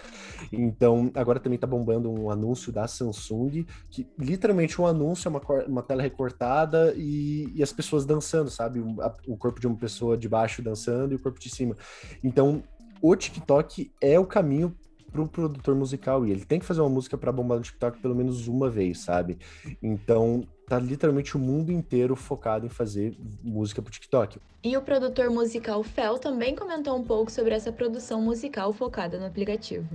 Então, 0.51 1.11
agora 1.15 1.39
também 1.39 1.59
tá 1.59 1.67
bombando 1.67 2.11
um 2.11 2.31
anúncio 2.31 2.73
da 2.73 2.89
Samsung 2.89 3.67
que 3.91 4.09
literalmente 4.19 4.46
literalmente 4.47 4.81
um 4.81 4.87
anúncio, 4.87 5.29
uma, 5.29 5.41
uma 5.67 5.83
tela 5.83 6.03
recortada 6.03 6.95
e, 6.97 7.51
e 7.55 7.63
as 7.63 7.73
pessoas 7.73 8.05
dançando, 8.05 8.51
sabe? 8.51 8.81
O, 8.81 9.01
a, 9.03 9.13
o 9.27 9.37
corpo 9.37 9.61
de 9.61 9.67
uma 9.67 9.77
pessoa 9.77 10.17
de 10.17 10.29
baixo 10.29 10.63
dançando 10.63 11.13
e 11.13 11.17
o 11.17 11.19
corpo 11.19 11.41
de 11.41 11.51
cima. 11.51 11.77
Então, 12.23 12.63
o 13.03 13.15
TikTok 13.17 13.91
é 14.01 14.19
o 14.19 14.25
caminho 14.25 14.75
para 15.11 15.23
o 15.23 15.29
produtor 15.29 15.75
musical 15.75 16.27
e 16.27 16.31
ele 16.31 16.45
tem 16.45 16.59
que 16.59 16.67
fazer 16.67 16.81
uma 16.81 16.91
música 16.91 17.17
para 17.17 17.33
bombar 17.33 17.59
no 17.59 17.65
TikTok 17.65 17.99
pelo 18.01 18.15
menos 18.15 18.47
uma 18.47 18.71
vez, 18.71 19.01
sabe? 19.01 19.39
Então, 19.83 20.47
tá 20.69 20.79
literalmente 20.79 21.37
o 21.37 21.41
mundo 21.41 21.73
inteiro 21.73 22.15
focado 22.15 22.67
em 22.67 22.69
fazer 22.69 23.17
música 23.43 23.83
pro 23.83 23.91
TikTok. 23.91 24.39
E 24.63 24.77
o 24.77 24.83
produtor 24.83 25.31
musical 25.31 25.83
Fel 25.83 26.19
também 26.19 26.55
comentou 26.55 26.97
um 26.97 27.05
pouco 27.05 27.31
sobre 27.31 27.55
essa 27.55 27.73
produção 27.73 28.21
musical 28.21 28.73
focada 28.73 29.19
no 29.19 29.27
aplicativo. 29.27 29.89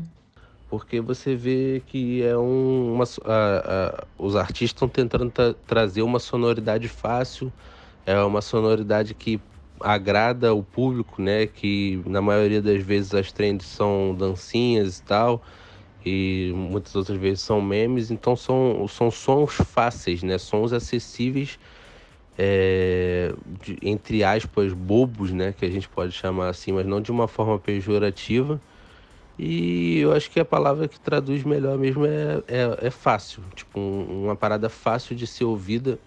Porque 0.71 1.01
você 1.01 1.35
vê 1.35 1.83
que 1.85 2.23
é 2.23 2.37
um, 2.37 2.93
uma, 2.93 3.03
a, 3.25 3.97
a, 3.99 4.07
os 4.17 4.37
artistas 4.37 4.69
estão 4.69 4.87
tentando 4.87 5.29
tra 5.29 5.53
trazer 5.67 6.01
uma 6.01 6.17
sonoridade 6.17 6.87
fácil, 6.87 7.51
é 8.05 8.17
uma 8.23 8.41
sonoridade 8.41 9.13
que 9.13 9.37
agrada 9.81 10.53
o 10.53 10.63
público, 10.63 11.21
né? 11.21 11.45
Que 11.45 12.01
na 12.05 12.21
maioria 12.21 12.61
das 12.61 12.81
vezes 12.81 13.13
as 13.13 13.33
trends 13.33 13.67
são 13.67 14.15
dancinhas 14.17 14.99
e 14.99 15.03
tal, 15.03 15.41
e 16.05 16.53
muitas 16.55 16.95
outras 16.95 17.19
vezes 17.19 17.41
são 17.41 17.61
memes, 17.61 18.09
então 18.09 18.33
são, 18.37 18.87
são 18.87 19.11
sons 19.11 19.53
fáceis, 19.53 20.23
né? 20.23 20.37
Sons 20.37 20.71
acessíveis, 20.71 21.59
é, 22.37 23.33
de, 23.61 23.77
entre 23.81 24.23
aspas, 24.23 24.71
bobos, 24.71 25.33
né? 25.33 25.51
Que 25.51 25.65
a 25.65 25.69
gente 25.69 25.89
pode 25.89 26.13
chamar 26.13 26.47
assim, 26.47 26.71
mas 26.71 26.85
não 26.85 27.01
de 27.01 27.11
uma 27.11 27.27
forma 27.27 27.59
pejorativa 27.59 28.61
e 29.43 29.97
eu 29.97 30.13
acho 30.13 30.29
que 30.29 30.39
a 30.39 30.45
palavra 30.45 30.87
que 30.87 30.99
traduz 30.99 31.43
melhor 31.43 31.75
mesmo 31.75 32.05
é, 32.05 32.43
é, 32.47 32.77
é 32.87 32.89
fácil. 32.91 33.41
Tipo, 33.55 33.79
um, 33.79 34.25
uma 34.25 34.35
parada 34.35 34.69
fácil 34.69 35.15
de 35.15 35.25
ser 35.25 35.45
ouvida 35.45 35.97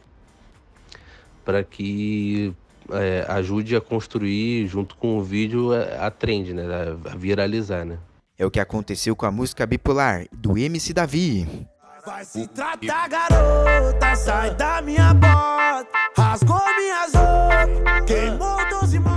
para 1.44 1.64
que 1.64 2.54
é, 2.92 3.26
ajude 3.28 3.74
a 3.74 3.80
construir, 3.80 4.68
junto 4.68 4.94
com 4.94 5.18
o 5.18 5.22
vídeo, 5.22 5.72
a, 5.72 6.06
a 6.06 6.10
trend, 6.12 6.54
né? 6.54 6.62
A, 6.62 7.16
viralizar, 7.16 7.84
né? 7.84 7.98
É 8.38 8.46
o 8.46 8.50
que 8.52 8.60
aconteceu 8.60 9.16
com 9.16 9.26
a 9.26 9.32
música 9.32 9.66
bipolar 9.66 10.26
do 10.30 10.56
MC 10.56 10.92
Davi. 10.92 11.66
Vai 12.06 12.24
se 12.24 12.46
tratar, 12.46 13.08
garota, 13.08 14.14
sai 14.14 14.54
da 14.54 14.80
minha 14.80 15.12
bota, 15.12 15.88
rasgou 16.16 16.62
minhas 16.76 17.12
roupas, 17.12 18.04
queimou 18.06 18.68
doze 18.70 19.00
mãos. 19.00 19.13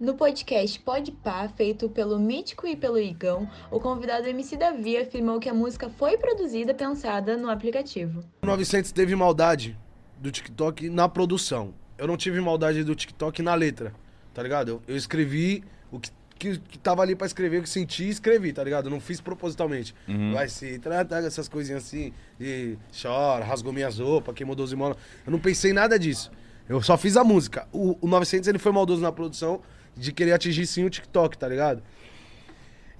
No 0.00 0.14
podcast 0.14 0.80
Pode 0.80 1.12
Pá, 1.12 1.46
feito 1.46 1.86
pelo 1.90 2.18
Mítico 2.18 2.66
e 2.66 2.74
pelo 2.74 2.98
Igão, 2.98 3.46
o 3.70 3.78
convidado 3.78 4.26
MC 4.26 4.56
Davi 4.56 4.96
afirmou 4.96 5.38
que 5.38 5.46
a 5.46 5.52
música 5.52 5.90
foi 5.90 6.16
produzida 6.16 6.72
pensada 6.72 7.36
no 7.36 7.50
aplicativo. 7.50 8.24
O 8.40 8.46
900 8.46 8.92
teve 8.92 9.14
maldade 9.14 9.78
do 10.18 10.30
TikTok 10.30 10.88
na 10.88 11.06
produção. 11.06 11.74
Eu 11.98 12.06
não 12.06 12.16
tive 12.16 12.40
maldade 12.40 12.82
do 12.82 12.94
TikTok 12.94 13.42
na 13.42 13.54
letra, 13.54 13.92
tá 14.32 14.42
ligado? 14.42 14.70
Eu, 14.70 14.82
eu 14.88 14.96
escrevi 14.96 15.62
o 15.92 16.00
que, 16.00 16.10
que, 16.38 16.58
que 16.58 16.78
tava 16.78 17.02
ali 17.02 17.14
pra 17.14 17.26
escrever, 17.26 17.58
o 17.58 17.62
que 17.62 17.68
senti 17.68 18.04
e 18.04 18.08
escrevi, 18.08 18.54
tá 18.54 18.64
ligado? 18.64 18.86
Eu 18.86 18.90
não 18.90 19.00
fiz 19.00 19.20
propositalmente. 19.20 19.94
Uhum. 20.08 20.32
Vai 20.32 20.48
se 20.48 20.78
tratar 20.78 21.22
essas 21.24 21.46
coisinhas 21.46 21.84
assim, 21.84 22.10
e 22.40 22.78
chora, 23.02 23.44
rasgou 23.44 23.70
minhas 23.70 23.98
roupas, 23.98 24.34
queimou 24.34 24.56
12 24.56 24.74
molas. 24.74 24.96
Eu 25.26 25.30
não 25.30 25.38
pensei 25.38 25.74
nada 25.74 25.98
disso. 25.98 26.32
Eu 26.68 26.82
só 26.82 26.96
fiz 26.96 27.16
a 27.16 27.24
música. 27.24 27.66
O, 27.72 27.96
o 28.00 28.08
900 28.08 28.48
ele 28.48 28.58
foi 28.58 28.72
maldoso 28.72 29.02
na 29.02 29.12
produção 29.12 29.60
de 29.96 30.12
querer 30.12 30.32
atingir 30.32 30.66
sim 30.66 30.84
o 30.84 30.90
TikTok, 30.90 31.36
tá 31.36 31.48
ligado? 31.48 31.82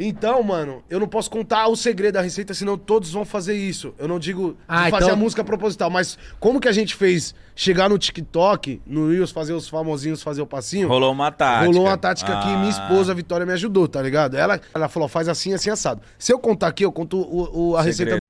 Então, 0.02 0.42
mano, 0.42 0.82
eu 0.88 0.98
não 0.98 1.06
posso 1.06 1.30
contar 1.30 1.68
o 1.68 1.76
segredo 1.76 2.14
da 2.14 2.22
receita, 2.22 2.54
senão 2.54 2.78
todos 2.78 3.12
vão 3.12 3.22
fazer 3.22 3.54
isso. 3.54 3.94
Eu 3.98 4.08
não 4.08 4.18
digo 4.18 4.56
ah, 4.66 4.88
fazer 4.88 5.04
então... 5.04 5.10
a 5.10 5.16
música 5.16 5.44
proposital, 5.44 5.90
mas 5.90 6.16
como 6.38 6.58
que 6.58 6.66
a 6.66 6.72
gente 6.72 6.94
fez 6.94 7.34
chegar 7.54 7.90
no 7.90 7.98
TikTok, 7.98 8.80
no 8.86 9.10
Reels, 9.10 9.30
fazer 9.30 9.52
os 9.52 9.68
famosinhos, 9.68 10.22
fazer 10.22 10.40
o 10.40 10.46
passinho? 10.46 10.88
Rolou 10.88 11.12
uma 11.12 11.30
tática. 11.30 11.66
Rolou 11.66 11.84
uma 11.84 11.98
tática 11.98 12.32
ah. 12.32 12.40
que 12.40 12.48
minha 12.48 12.70
esposa, 12.70 13.12
a 13.12 13.14
Vitória, 13.14 13.44
me 13.44 13.52
ajudou, 13.52 13.86
tá 13.86 14.00
ligado? 14.00 14.38
Ela, 14.38 14.58
ela 14.72 14.88
falou, 14.88 15.06
faz 15.06 15.28
assim, 15.28 15.52
assim, 15.52 15.68
assado. 15.68 16.00
Se 16.18 16.32
eu 16.32 16.38
contar 16.38 16.68
aqui, 16.68 16.82
eu 16.82 16.92
conto 16.92 17.20
o, 17.20 17.72
o 17.72 17.76
a 17.76 17.82
receita. 17.82 18.20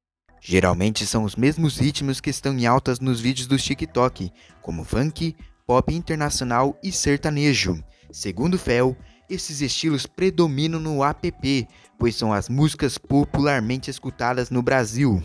Geralmente 0.40 1.06
são 1.06 1.24
os 1.24 1.36
mesmos 1.36 1.78
ritmos 1.78 2.20
que 2.20 2.30
estão 2.30 2.56
em 2.56 2.66
altas 2.66 2.98
nos 2.98 3.20
vídeos 3.20 3.46
do 3.46 3.58
TikTok, 3.58 4.32
como 4.62 4.84
funk, 4.84 5.36
pop 5.66 5.94
internacional 5.94 6.78
e 6.82 6.90
sertanejo. 6.90 7.82
Segundo 8.10 8.58
Fel, 8.58 8.96
esses 9.28 9.60
estilos 9.60 10.06
predominam 10.06 10.80
no 10.80 11.04
app, 11.04 11.68
pois 11.98 12.16
são 12.16 12.32
as 12.32 12.48
músicas 12.48 12.98
popularmente 12.98 13.90
escutadas 13.90 14.50
no 14.50 14.62
Brasil. 14.62 15.22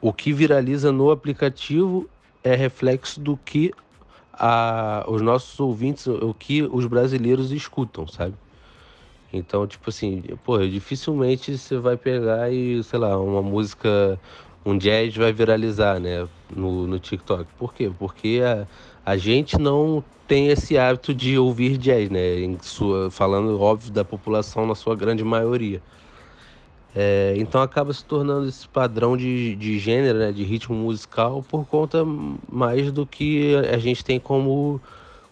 O 0.00 0.12
que 0.12 0.32
viraliza 0.32 0.92
no 0.92 1.10
aplicativo 1.10 2.08
é 2.44 2.54
reflexo 2.54 3.18
do 3.18 3.36
que 3.36 3.72
a, 4.32 5.04
os 5.08 5.20
nossos 5.20 5.58
ouvintes, 5.58 6.06
o 6.06 6.32
que 6.32 6.62
os 6.62 6.86
brasileiros 6.86 7.50
escutam, 7.50 8.06
sabe? 8.06 8.34
Então, 9.32 9.66
tipo 9.66 9.90
assim, 9.90 10.22
pô, 10.44 10.58
dificilmente 10.58 11.58
você 11.58 11.76
vai 11.78 11.96
pegar 11.96 12.50
e, 12.50 12.82
sei 12.84 12.98
lá, 12.98 13.20
uma 13.20 13.42
música, 13.42 14.18
um 14.68 14.76
jazz 14.76 15.16
vai 15.16 15.32
viralizar, 15.32 15.98
né, 15.98 16.28
no, 16.54 16.86
no 16.86 16.98
TikTok. 16.98 17.46
Por 17.58 17.72
quê? 17.72 17.90
Porque 17.98 18.40
a, 18.44 18.66
a 19.04 19.16
gente 19.16 19.58
não 19.58 20.04
tem 20.26 20.48
esse 20.48 20.76
hábito 20.76 21.14
de 21.14 21.38
ouvir 21.38 21.78
jazz, 21.78 22.10
né? 22.10 22.40
Em 22.40 22.58
sua, 22.60 23.10
falando, 23.10 23.58
óbvio, 23.58 23.90
da 23.90 24.04
população 24.04 24.66
na 24.66 24.74
sua 24.74 24.94
grande 24.94 25.24
maioria. 25.24 25.80
É, 26.94 27.34
então 27.38 27.62
acaba 27.62 27.92
se 27.92 28.04
tornando 28.04 28.46
esse 28.46 28.68
padrão 28.68 29.16
de, 29.16 29.54
de 29.56 29.78
gênero, 29.78 30.18
né, 30.18 30.32
de 30.32 30.42
ritmo 30.42 30.76
musical, 30.76 31.42
por 31.42 31.66
conta 31.66 32.04
mais 32.50 32.90
do 32.92 33.06
que 33.06 33.54
a 33.72 33.78
gente 33.78 34.04
tem 34.04 34.18
como, 34.18 34.80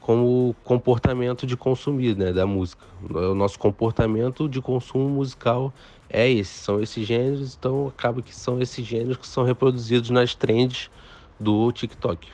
como 0.00 0.54
comportamento 0.64 1.46
de 1.46 1.56
consumir 1.56 2.16
né, 2.16 2.32
da 2.32 2.46
música. 2.46 2.84
O 3.10 3.34
nosso 3.34 3.58
comportamento 3.58 4.48
de 4.48 4.60
consumo 4.62 5.08
musical 5.08 5.72
é 6.08 6.30
esse, 6.30 6.58
são 6.58 6.80
esses 6.80 7.06
gêneros, 7.06 7.56
então 7.58 7.88
acaba 7.88 8.22
que 8.22 8.34
são 8.34 8.60
esses 8.60 8.84
gêneros 8.84 9.16
que 9.16 9.26
são 9.26 9.44
reproduzidos 9.44 10.10
nas 10.10 10.34
trends 10.34 10.90
do 11.38 11.70
TikTok. 11.72 12.28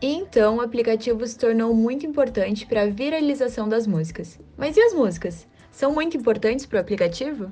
Então, 0.00 0.56
o 0.56 0.60
aplicativo 0.60 1.26
se 1.26 1.38
tornou 1.38 1.74
muito 1.74 2.04
importante 2.04 2.66
para 2.66 2.82
a 2.82 2.86
viralização 2.86 3.68
das 3.68 3.86
músicas. 3.86 4.38
Mas 4.56 4.76
e 4.76 4.80
as 4.80 4.92
músicas? 4.92 5.46
São 5.70 5.92
muito 5.92 6.16
importantes 6.16 6.66
para 6.66 6.76
o 6.76 6.80
aplicativo? 6.80 7.50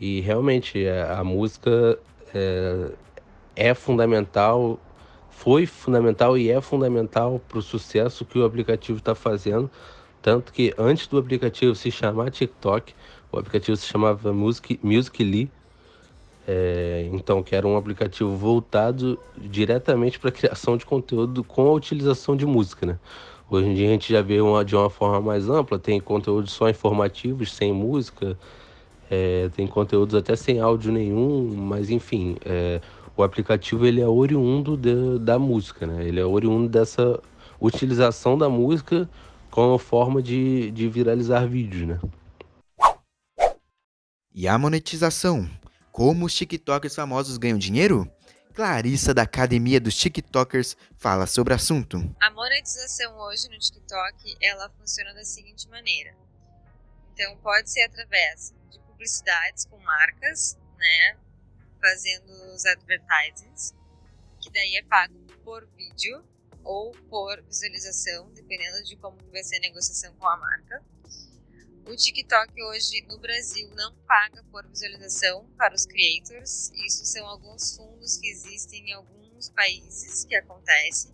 E 0.00 0.20
realmente, 0.20 0.84
é, 0.84 1.02
a 1.02 1.24
música 1.24 1.98
é, 2.32 2.90
é 3.56 3.74
fundamental, 3.74 4.78
foi 5.30 5.66
fundamental 5.66 6.38
e 6.38 6.50
é 6.50 6.60
fundamental 6.60 7.40
para 7.48 7.58
o 7.58 7.62
sucesso 7.62 8.24
que 8.24 8.38
o 8.38 8.44
aplicativo 8.44 8.98
está 8.98 9.14
fazendo. 9.14 9.70
Tanto 10.22 10.52
que 10.52 10.72
antes 10.78 11.06
do 11.06 11.18
aplicativo 11.18 11.74
se 11.74 11.90
chamar 11.90 12.30
TikTok, 12.30 12.94
o 13.34 13.38
aplicativo 13.38 13.76
se 13.76 13.86
chamava 13.86 14.32
Music, 14.32 14.78
Musical.ly, 14.82 15.50
é, 16.46 17.08
então, 17.12 17.42
que 17.42 17.54
era 17.56 17.66
um 17.66 17.76
aplicativo 17.76 18.36
voltado 18.36 19.18
diretamente 19.36 20.18
para 20.18 20.28
a 20.28 20.32
criação 20.32 20.76
de 20.76 20.84
conteúdo 20.84 21.42
com 21.42 21.66
a 21.68 21.72
utilização 21.72 22.36
de 22.36 22.46
música, 22.46 22.86
né? 22.86 22.98
Hoje 23.50 23.68
em 23.68 23.74
dia 23.74 23.88
a 23.88 23.90
gente 23.90 24.12
já 24.12 24.22
vê 24.22 24.40
uma, 24.40 24.64
de 24.64 24.76
uma 24.76 24.88
forma 24.88 25.20
mais 25.20 25.48
ampla, 25.48 25.78
tem 25.78 26.00
conteúdos 26.00 26.52
só 26.52 26.68
informativos, 26.68 27.52
sem 27.52 27.72
música, 27.72 28.38
é, 29.10 29.50
tem 29.54 29.66
conteúdos 29.66 30.14
até 30.14 30.36
sem 30.36 30.60
áudio 30.60 30.92
nenhum, 30.92 31.54
mas 31.56 31.90
enfim, 31.90 32.36
é, 32.44 32.80
o 33.16 33.22
aplicativo 33.22 33.86
ele 33.86 34.00
é 34.00 34.08
oriundo 34.08 34.76
de, 34.76 35.18
da 35.18 35.38
música, 35.38 35.86
né? 35.86 36.06
Ele 36.06 36.20
é 36.20 36.24
oriundo 36.24 36.68
dessa 36.68 37.20
utilização 37.60 38.36
da 38.36 38.48
música 38.48 39.08
como 39.50 39.78
forma 39.78 40.22
de, 40.22 40.70
de 40.70 40.88
viralizar 40.88 41.46
vídeos, 41.46 41.88
né? 41.88 42.00
E 44.36 44.48
a 44.48 44.58
monetização? 44.58 45.48
Como 45.92 46.26
os 46.26 46.34
TikTokers 46.34 46.96
famosos 46.96 47.38
ganham 47.38 47.56
dinheiro? 47.56 48.12
Clarissa 48.52 49.14
da 49.14 49.22
Academia 49.22 49.80
dos 49.80 49.94
TikTokers 49.94 50.76
fala 50.96 51.24
sobre 51.24 51.52
o 51.52 51.56
assunto. 51.56 51.98
A 52.20 52.32
monetização 52.32 53.16
hoje 53.16 53.48
no 53.48 53.56
TikTok, 53.56 54.36
ela 54.42 54.68
funciona 54.70 55.14
da 55.14 55.22
seguinte 55.22 55.68
maneira. 55.68 56.16
Então 57.12 57.36
pode 57.36 57.70
ser 57.70 57.82
através 57.82 58.52
de 58.72 58.80
publicidades 58.80 59.66
com 59.66 59.78
marcas, 59.78 60.58
né, 60.78 61.16
fazendo 61.80 62.32
os 62.52 62.66
advertisings, 62.66 63.72
que 64.42 64.50
daí 64.50 64.78
é 64.78 64.82
pago 64.82 65.14
por 65.44 65.64
vídeo 65.76 66.24
ou 66.64 66.90
por 67.08 67.40
visualização, 67.44 68.32
dependendo 68.32 68.82
de 68.82 68.96
como 68.96 69.16
vai 69.30 69.44
ser 69.44 69.58
a 69.58 69.60
negociação 69.60 70.12
com 70.16 70.26
a 70.26 70.36
marca. 70.36 70.82
O 71.86 71.94
TikTok 71.94 72.50
hoje 72.62 73.02
no 73.02 73.18
Brasil 73.18 73.68
não 73.74 73.94
paga 74.06 74.42
por 74.44 74.66
visualização 74.66 75.46
para 75.58 75.74
os 75.74 75.84
creators. 75.84 76.70
Isso 76.70 77.04
são 77.04 77.26
alguns 77.26 77.76
fundos 77.76 78.16
que 78.16 78.26
existem 78.26 78.88
em 78.88 78.92
alguns 78.94 79.50
países 79.50 80.24
que 80.24 80.34
acontece. 80.34 81.12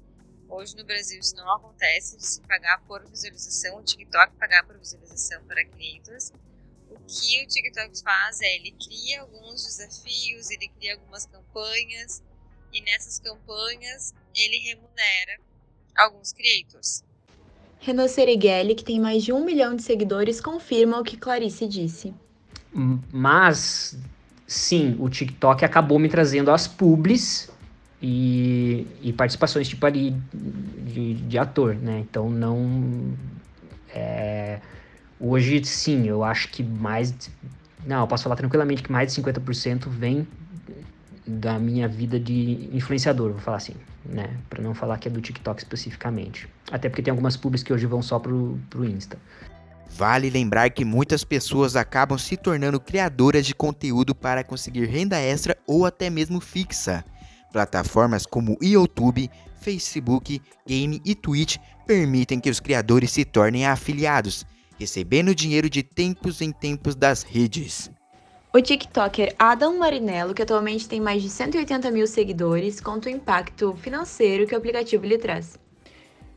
Hoje 0.48 0.76
no 0.76 0.84
Brasil 0.84 1.18
isso 1.18 1.34
não 1.34 1.52
acontece 1.56 2.16
de 2.16 2.24
se 2.24 2.40
pagar 2.42 2.80
por 2.86 3.04
visualização, 3.10 3.78
o 3.78 3.82
TikTok 3.82 4.36
pagar 4.36 4.64
por 4.64 4.78
visualização 4.78 5.44
para 5.44 5.64
creators. 5.64 6.30
O 6.88 7.00
que 7.00 7.42
o 7.42 7.48
TikTok 7.48 8.00
faz 8.00 8.40
é 8.40 8.54
ele 8.54 8.70
cria 8.72 9.22
alguns 9.22 9.64
desafios, 9.64 10.50
ele 10.50 10.68
cria 10.68 10.94
algumas 10.94 11.26
campanhas 11.26 12.22
e 12.72 12.80
nessas 12.82 13.18
campanhas 13.18 14.14
ele 14.36 14.58
remunera 14.58 15.40
alguns 15.96 16.32
creators. 16.32 17.02
Renan 17.80 18.08
Serighelli, 18.08 18.75
que 18.75 18.84
tem 18.84 19.00
mais 19.00 19.25
de 19.25 19.32
um 19.32 19.44
milhão 19.44 19.75
de 19.75 19.82
seguidores, 19.82 20.40
confirma 20.40 21.00
o 21.00 21.02
que 21.02 21.16
Clarice 21.16 21.66
disse. 21.66 22.14
Mas, 23.10 23.99
sim, 24.46 24.96
o 24.99 25.08
TikTok 25.08 25.64
acabou 25.64 25.99
me 25.99 26.08
trazendo 26.08 26.50
as 26.50 26.68
publis 26.68 27.50
e, 28.02 28.87
e 29.02 29.12
participações 29.12 29.66
tipo 29.66 29.84
ali 29.87 30.14
de, 30.87 31.14
de 31.14 31.38
ator, 31.38 31.75
né? 31.75 32.00
Então 32.00 32.30
não. 32.30 33.14
É, 33.92 34.60
hoje, 35.18 35.64
sim, 35.64 36.06
eu 36.06 36.22
acho 36.22 36.49
que 36.49 36.62
mais 36.62 37.14
Não, 37.84 38.00
eu 38.02 38.06
posso 38.06 38.22
falar 38.22 38.37
tranquilamente 38.37 38.82
que 38.82 38.92
mais 38.92 39.12
de 39.12 39.20
50% 39.20 39.88
vem 39.88 40.28
da 41.26 41.58
minha 41.58 41.88
vida 41.88 42.20
de 42.20 42.68
influenciador, 42.72 43.32
vou 43.32 43.40
falar 43.40 43.56
assim, 43.56 43.75
né? 44.04 44.37
Para 44.49 44.62
não 44.62 44.75
falar 44.75 44.99
que 44.99 45.09
é 45.09 45.11
do 45.11 45.21
TikTok 45.21 45.61
especificamente. 45.61 46.49
Até 46.71 46.88
porque 46.88 47.02
tem 47.02 47.11
algumas 47.11 47.37
pubs 47.37 47.62
que 47.62 47.73
hoje 47.73 47.87
vão 47.87 48.02
só 48.02 48.19
pro, 48.19 48.59
pro 48.69 48.85
Insta. 48.85 49.19
Vale 49.90 50.30
lembrar 50.30 50.71
que 50.71 50.85
muitas 50.85 51.25
pessoas 51.25 51.75
acabam 51.75 52.16
se 52.16 52.37
tornando 52.37 52.80
criadoras 52.80 53.45
de 53.45 53.54
conteúdo 53.54 54.14
para 54.14 54.45
conseguir 54.45 54.87
renda 54.87 55.19
extra 55.19 55.57
ou 55.66 55.85
até 55.85 56.09
mesmo 56.09 56.40
fixa. 56.40 57.04
Plataformas 57.52 58.25
como 58.25 58.57
YouTube, 58.62 59.28
Facebook, 59.61 60.40
Game 60.66 61.02
e 61.04 61.14
Twitch 61.14 61.59
permitem 61.87 62.38
que 62.38 62.49
os 62.49 62.61
criadores 62.61 63.11
se 63.11 63.25
tornem 63.25 63.66
afiliados, 63.66 64.47
recebendo 64.78 65.35
dinheiro 65.35 65.69
de 65.69 65.83
tempos 65.83 66.40
em 66.40 66.52
tempos 66.52 66.95
das 66.95 67.23
redes. 67.25 67.90
O 68.52 68.61
TikToker 68.61 69.33
Adam 69.38 69.78
Marinello, 69.78 70.35
que 70.35 70.42
atualmente 70.42 70.88
tem 70.88 71.00
mais 71.00 71.23
de 71.23 71.30
180 71.30 71.88
mil 71.92 72.04
seguidores, 72.04 72.80
conta 72.80 73.09
o 73.09 73.12
impacto 73.12 73.76
financeiro 73.76 74.45
que 74.45 74.52
o 74.52 74.59
aplicativo 74.59 75.07
lhe 75.07 75.16
traz. 75.16 75.57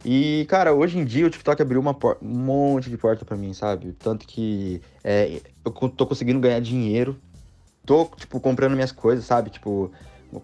E, 0.06 0.46
cara, 0.48 0.76
hoje 0.76 1.00
em 1.00 1.06
dia 1.06 1.26
o 1.26 1.30
TikTok 1.32 1.60
abriu 1.60 1.82
uma 1.82 1.98
um 2.22 2.28
monte 2.28 2.88
de 2.88 2.98
porta 2.98 3.26
para 3.26 3.36
mim, 3.36 3.52
sabe? 3.52 3.94
Tanto 3.94 4.28
que 4.28 4.80
é, 5.04 5.42
eu 5.66 5.72
tô 5.72 6.06
conseguindo 6.06 6.40
ganhar 6.40 6.60
dinheiro, 6.60 7.20
tô, 7.84 8.06
tipo, 8.16 8.40
comprando 8.40 8.74
minhas 8.74 8.92
coisas, 8.92 9.26
sabe? 9.26 9.50
Tipo, 9.50 9.92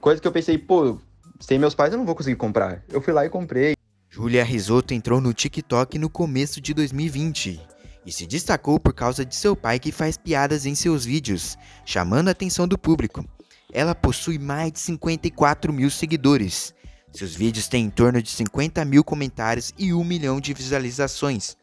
coisa 0.01 0.19
que 0.19 0.27
eu 0.27 0.31
pensei, 0.31 0.57
pô, 0.57 0.97
sem 1.39 1.59
meus 1.59 1.75
pais 1.75 1.93
eu 1.93 1.99
não 1.99 2.05
vou 2.05 2.15
conseguir 2.15 2.37
comprar. 2.37 2.81
Eu 2.91 2.99
fui 2.99 3.13
lá 3.13 3.27
e 3.27 3.29
comprei. 3.29 3.75
Julia 4.09 4.43
Risotto 4.43 4.91
entrou 4.95 5.21
no 5.21 5.35
TikTok 5.35 5.99
no 5.99 6.09
começo 6.09 6.59
de 6.59 6.73
2020 6.73 7.61
e 8.09 8.11
se 8.11 8.27
destacou 8.27 8.79
por 8.79 8.93
causa 8.93 9.23
de 9.23 9.35
seu 9.35 9.55
pai 9.55 9.79
que 9.79 9.91
faz 9.91 10.17
piadas 10.17 10.65
em 10.65 10.75
seus 10.75 11.05
vídeos, 11.05 11.57
chamando 11.85 12.27
a 12.27 12.31
atenção 12.31 12.67
do 12.67 12.77
público. 12.77 13.25
Ela 13.71 13.95
possui 13.95 14.37
mais 14.37 14.71
de 14.71 14.79
54 14.79 15.71
mil 15.71 15.89
seguidores 15.89 16.73
seus 17.11 17.33
vídeos 17.35 17.67
têm 17.67 17.85
em 17.85 17.89
torno 17.89 18.21
de 18.21 18.29
50 18.29 18.85
mil 18.85 19.03
comentários 19.03 19.73
e 19.77 19.93
1 19.93 20.03
milhão 20.03 20.39
de 20.39 20.53
visualizações. 20.53 21.57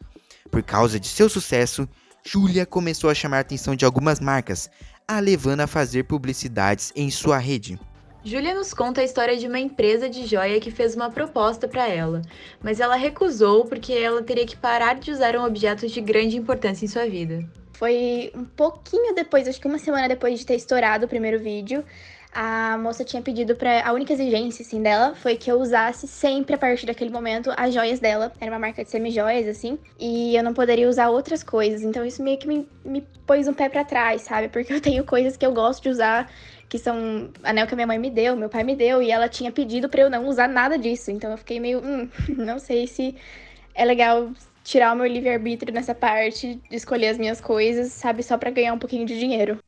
Por 0.50 0.62
causa 0.62 0.98
de 0.98 1.06
seu 1.06 1.28
sucesso, 1.28 1.88
Julia 2.24 2.66
começou 2.66 3.08
a 3.08 3.14
chamar 3.14 3.38
a 3.38 3.40
atenção 3.40 3.76
de 3.76 3.84
algumas 3.84 4.18
marcas, 4.18 4.68
a 5.06 5.20
levando 5.20 5.60
a 5.60 5.66
fazer 5.66 6.04
publicidades 6.04 6.92
em 6.96 7.10
sua 7.10 7.38
rede. 7.38 7.78
Julia 8.26 8.54
nos 8.54 8.74
conta 8.74 9.02
a 9.02 9.04
história 9.04 9.36
de 9.36 9.46
uma 9.46 9.60
empresa 9.60 10.10
de 10.10 10.26
joia 10.26 10.58
que 10.58 10.68
fez 10.68 10.96
uma 10.96 11.08
proposta 11.08 11.68
para 11.68 11.86
ela, 11.86 12.22
mas 12.60 12.80
ela 12.80 12.96
recusou 12.96 13.64
porque 13.66 13.92
ela 13.92 14.20
teria 14.20 14.44
que 14.44 14.56
parar 14.56 14.96
de 14.96 15.12
usar 15.12 15.36
um 15.36 15.44
objeto 15.44 15.86
de 15.86 16.00
grande 16.00 16.36
importância 16.36 16.84
em 16.84 16.88
sua 16.88 17.06
vida. 17.06 17.48
Foi 17.74 18.32
um 18.34 18.44
pouquinho 18.44 19.14
depois, 19.14 19.46
acho 19.46 19.60
que 19.60 19.68
uma 19.68 19.78
semana 19.78 20.08
depois 20.08 20.40
de 20.40 20.44
ter 20.44 20.56
estourado 20.56 21.06
o 21.06 21.08
primeiro 21.08 21.38
vídeo, 21.38 21.84
a 22.34 22.76
moça 22.76 23.04
tinha 23.04 23.22
pedido 23.22 23.54
para 23.54 23.88
a 23.88 23.92
única 23.92 24.12
exigência 24.12 24.62
assim 24.62 24.82
dela 24.82 25.14
foi 25.14 25.36
que 25.36 25.50
eu 25.50 25.58
usasse 25.58 26.06
sempre 26.06 26.54
a 26.54 26.58
partir 26.58 26.84
daquele 26.84 27.10
momento 27.10 27.50
as 27.56 27.72
joias 27.72 27.98
dela. 27.98 28.30
Era 28.38 28.50
uma 28.50 28.58
marca 28.58 28.84
de 28.84 28.90
semi-joias 28.90 29.48
assim, 29.48 29.78
e 29.98 30.36
eu 30.36 30.42
não 30.42 30.52
poderia 30.52 30.88
usar 30.88 31.08
outras 31.08 31.42
coisas. 31.42 31.80
Então 31.82 32.04
isso 32.04 32.22
meio 32.22 32.36
que 32.36 32.46
me, 32.46 32.68
me 32.84 33.00
pôs 33.24 33.48
um 33.48 33.54
pé 33.54 33.68
para 33.68 33.84
trás, 33.84 34.22
sabe? 34.22 34.48
Porque 34.48 34.72
eu 34.72 34.80
tenho 34.82 35.02
coisas 35.04 35.36
que 35.36 35.46
eu 35.46 35.52
gosto 35.54 35.84
de 35.84 35.88
usar 35.88 36.28
que 36.68 36.78
são 36.78 37.30
anel 37.42 37.66
que 37.66 37.74
a 37.74 37.76
minha 37.76 37.86
mãe 37.86 37.98
me 37.98 38.10
deu, 38.10 38.36
meu 38.36 38.48
pai 38.48 38.64
me 38.64 38.74
deu, 38.74 39.00
e 39.02 39.10
ela 39.10 39.28
tinha 39.28 39.52
pedido 39.52 39.88
para 39.88 40.02
eu 40.02 40.10
não 40.10 40.26
usar 40.26 40.48
nada 40.48 40.78
disso. 40.78 41.10
Então 41.10 41.30
eu 41.30 41.38
fiquei 41.38 41.60
meio, 41.60 41.80
hum, 41.80 42.08
não 42.36 42.58
sei 42.58 42.86
se 42.86 43.14
é 43.74 43.84
legal 43.84 44.30
tirar 44.64 44.92
o 44.92 44.96
meu 44.96 45.06
livre-arbítrio 45.06 45.72
nessa 45.72 45.94
parte 45.94 46.60
escolher 46.70 47.08
as 47.08 47.18
minhas 47.18 47.40
coisas, 47.40 47.92
sabe, 47.92 48.22
só 48.22 48.36
para 48.36 48.50
ganhar 48.50 48.72
um 48.72 48.78
pouquinho 48.78 49.06
de 49.06 49.18
dinheiro. 49.18 49.58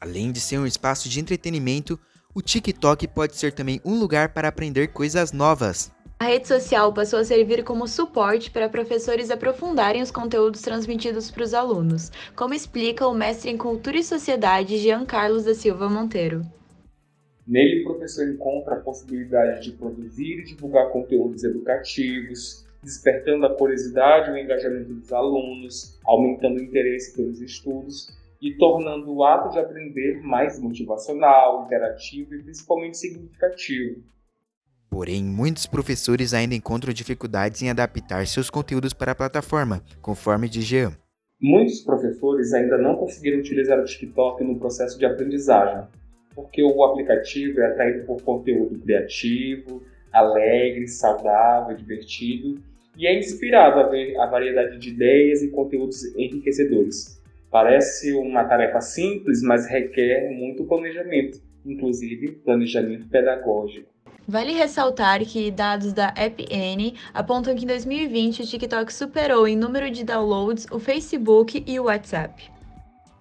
Além 0.00 0.30
de 0.30 0.40
ser 0.40 0.58
um 0.58 0.66
espaço 0.66 1.08
de 1.08 1.18
entretenimento, 1.18 1.98
o 2.32 2.40
TikTok 2.40 3.08
pode 3.08 3.36
ser 3.36 3.52
também 3.52 3.80
um 3.84 3.98
lugar 3.98 4.28
para 4.28 4.46
aprender 4.46 4.88
coisas 4.92 5.32
novas. 5.32 5.90
A 6.20 6.24
rede 6.24 6.48
social 6.48 6.92
passou 6.92 7.20
a 7.20 7.24
servir 7.24 7.62
como 7.62 7.86
suporte 7.86 8.50
para 8.50 8.68
professores 8.68 9.30
aprofundarem 9.30 10.02
os 10.02 10.10
conteúdos 10.10 10.60
transmitidos 10.62 11.30
para 11.30 11.44
os 11.44 11.54
alunos, 11.54 12.10
como 12.34 12.52
explica 12.52 13.06
o 13.06 13.14
mestre 13.14 13.52
em 13.52 13.56
Cultura 13.56 13.98
e 13.98 14.02
Sociedade 14.02 14.78
Jean 14.78 15.06
Carlos 15.06 15.44
da 15.44 15.54
Silva 15.54 15.88
Monteiro. 15.88 16.42
Nele, 17.46 17.82
o 17.82 17.84
professor 17.84 18.28
encontra 18.28 18.74
a 18.74 18.80
possibilidade 18.80 19.62
de 19.62 19.72
produzir 19.78 20.40
e 20.40 20.44
divulgar 20.44 20.90
conteúdos 20.90 21.44
educativos, 21.44 22.66
despertando 22.82 23.46
a 23.46 23.54
curiosidade 23.54 24.30
e 24.30 24.32
o 24.32 24.36
engajamento 24.36 24.92
dos 24.92 25.12
alunos, 25.12 26.00
aumentando 26.04 26.58
o 26.58 26.62
interesse 26.64 27.14
pelos 27.16 27.40
estudos 27.40 28.08
e 28.42 28.54
tornando 28.54 29.14
o 29.14 29.24
ato 29.24 29.50
de 29.50 29.60
aprender 29.60 30.20
mais 30.20 30.60
motivacional, 30.60 31.64
interativo 31.64 32.34
e 32.34 32.42
principalmente 32.42 32.98
significativo. 32.98 34.02
Porém, 34.90 35.22
muitos 35.22 35.66
professores 35.66 36.32
ainda 36.32 36.54
encontram 36.54 36.92
dificuldades 36.92 37.62
em 37.62 37.70
adaptar 37.70 38.26
seus 38.26 38.48
conteúdos 38.48 38.92
para 38.92 39.12
a 39.12 39.14
plataforma, 39.14 39.82
conforme 40.00 40.48
diz 40.48 40.64
Jean. 40.64 40.92
Muitos 41.40 41.80
professores 41.82 42.52
ainda 42.52 42.76
não 42.78 42.96
conseguiram 42.96 43.38
utilizar 43.38 43.78
o 43.78 43.84
TikTok 43.84 44.42
no 44.42 44.58
processo 44.58 44.98
de 44.98 45.06
aprendizagem, 45.06 45.86
porque 46.34 46.62
o 46.62 46.82
aplicativo 46.82 47.60
é 47.60 47.66
atraído 47.66 48.06
por 48.06 48.20
conteúdo 48.22 48.78
criativo, 48.80 49.82
alegre, 50.12 50.88
saudável, 50.88 51.76
divertido 51.76 52.60
e 52.96 53.06
é 53.06 53.16
inspirado 53.16 53.78
a 53.78 53.88
ver 53.88 54.16
a 54.18 54.26
variedade 54.26 54.78
de 54.78 54.88
ideias 54.88 55.42
e 55.42 55.50
conteúdos 55.50 56.04
enriquecedores. 56.16 57.22
Parece 57.50 58.12
uma 58.12 58.44
tarefa 58.44 58.80
simples, 58.80 59.42
mas 59.42 59.68
requer 59.68 60.30
muito 60.30 60.64
planejamento, 60.64 61.40
inclusive 61.64 62.32
planejamento 62.44 63.08
pedagógico. 63.08 63.88
Vale 64.30 64.52
ressaltar 64.52 65.24
que 65.24 65.50
dados 65.50 65.94
da 65.94 66.08
AppN 66.08 66.92
apontam 67.14 67.56
que 67.56 67.64
em 67.64 67.66
2020 67.66 68.42
o 68.42 68.46
TikTok 68.46 68.92
superou 68.92 69.48
em 69.48 69.56
número 69.56 69.90
de 69.90 70.04
downloads 70.04 70.66
o 70.70 70.78
Facebook 70.78 71.64
e 71.66 71.80
o 71.80 71.84
WhatsApp. 71.84 72.50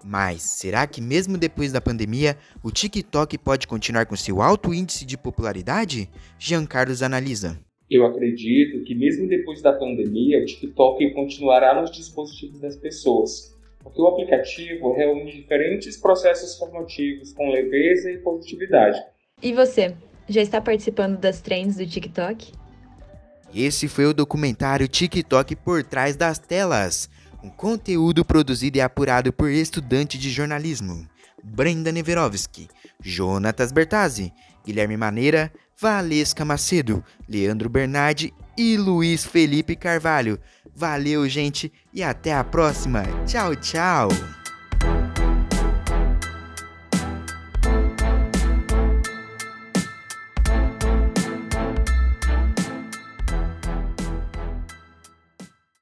Mas 0.04 0.42
será 0.42 0.86
que 0.86 1.00
mesmo 1.00 1.38
depois 1.38 1.72
da 1.72 1.80
pandemia, 1.80 2.36
o 2.62 2.70
TikTok 2.70 3.38
pode 3.38 3.68
continuar 3.68 4.06
com 4.06 4.18
seu 4.18 4.42
alto 4.42 4.74
índice 4.74 5.06
de 5.06 5.18
popularidade? 5.18 6.10
Jean 6.38 6.66
Carlos 6.66 7.02
analisa. 7.02 7.58
Eu 7.90 8.06
acredito 8.06 8.84
que 8.84 8.94
mesmo 8.94 9.30
depois 9.30 9.62
da 9.62 9.72
pandemia, 9.72 10.42
o 10.42 10.46
TikTok 10.46 11.14
continuará 11.14 11.80
nos 11.80 11.90
dispositivos 11.90 12.60
das 12.60 12.76
pessoas, 12.76 13.56
porque 13.82 14.02
o 14.02 14.08
aplicativo 14.08 14.94
reúne 14.94 15.32
diferentes 15.32 15.96
processos 15.96 16.58
formativos 16.58 17.32
com 17.32 17.50
leveza 17.50 18.12
e 18.12 18.18
positividade. 18.18 19.02
E 19.42 19.54
você, 19.54 19.96
já 20.28 20.42
está 20.42 20.62
participando 20.62 21.18
das 21.18 21.42
trends 21.42 21.76
do 21.78 21.86
TikTok? 21.86 22.54
Esse 23.54 23.88
foi 23.88 24.06
o 24.06 24.14
documentário 24.14 24.88
TikTok 24.88 25.56
por 25.56 25.84
trás 25.84 26.16
das 26.16 26.38
telas, 26.38 27.10
um 27.44 27.50
conteúdo 27.50 28.26
produzido 28.26 28.78
e 28.78 28.82
apurado 28.82 29.32
por 29.32 29.50
estudantes 29.50 30.20
de 30.20 30.30
jornalismo. 30.30 31.08
Brenda 31.44 31.92
Neverovski, 31.92 32.68
Jonatas 33.02 33.72
Bertazzi, 33.72 34.34
Guilherme 34.66 34.98
Maneira, 34.98 35.52
Valesca 35.80 36.44
Macedo, 36.44 37.04
Leandro 37.28 37.70
Bernardi 37.70 38.34
e 38.58 38.76
Luiz 38.76 39.24
Felipe 39.24 39.76
Carvalho. 39.76 40.40
Valeu, 40.76 41.28
gente, 41.30 41.72
e 41.94 42.04
até 42.04 42.34
a 42.34 42.44
próxima. 42.44 43.04
Tchau, 43.26 43.56
tchau. 43.56 44.37